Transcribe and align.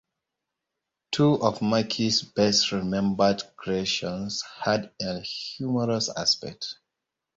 Two 1.11 1.35
of 1.43 1.61
Mackie's 1.61 2.23
best-remembered 2.23 3.43
creations 3.55 4.41
had 4.59 4.91
a 4.99 5.19
humorous 5.19 6.09
aspect. 6.09 6.79